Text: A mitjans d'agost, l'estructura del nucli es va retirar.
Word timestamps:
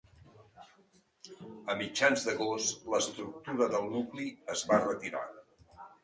A 1.73 1.73
mitjans 1.81 2.23
d'agost, 2.29 2.87
l'estructura 2.93 3.67
del 3.75 3.85
nucli 3.97 4.25
es 4.55 4.63
va 4.71 4.81
retirar. 4.87 5.23